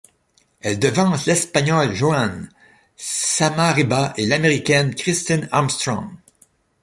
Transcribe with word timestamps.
Elle 0.61 0.79
devance 0.79 1.27
l'Espagnole 1.27 1.93
Joane 1.93 2.49
Somarriba 2.97 4.15
et 4.17 4.25
l'Américaine 4.25 4.95
Kristin 4.95 5.41
Armstrong. 5.51 6.09